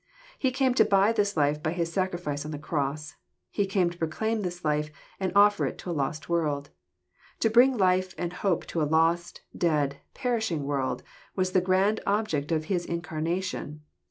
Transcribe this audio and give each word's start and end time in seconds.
He 0.39 0.49
came 0.49 0.73
to 0.73 0.83
buy 0.83 1.11
this 1.13 1.37
life 1.37 1.61
by 1.61 1.73
His 1.73 1.93
sacrifice 1.93 2.43
on 2.43 2.49
the 2.49 2.57
cross. 2.57 3.17
He 3.51 3.67
came 3.67 3.91
to 3.91 3.97
proclaim 3.99 4.41
this 4.41 4.65
life 4.65 4.89
and 5.19 5.31
offier 5.35 5.69
it 5.69 5.77
to 5.77 5.91
a 5.91 5.91
lost 5.91 6.27
world. 6.27 6.71
To 7.41 7.51
bring 7.51 7.77
life 7.77 8.15
and 8.17 8.33
hope 8.33 8.65
to 8.73 8.81
a 8.81 8.89
lost, 8.91 9.41
dead, 9.55 9.99
perishing 10.15 10.63
world 10.63 11.03
was 11.35 11.51
the 11.51 11.61
grand 11.61 11.99
object 12.07 12.51
of 12.51 12.65
his 12.65 12.87
incar 12.87 13.21
nation. 13.21 13.81